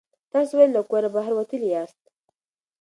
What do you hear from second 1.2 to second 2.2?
وتلي یاست؟